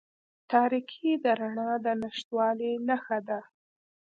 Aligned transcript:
تاریکې 0.51 1.11
د 1.23 1.25
رڼا 1.39 1.71
د 1.85 1.87
نشتوالي 2.01 2.71
نښه 2.87 3.19
ده. 3.27 3.39